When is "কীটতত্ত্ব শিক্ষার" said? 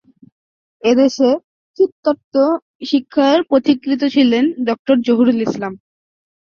1.79-3.37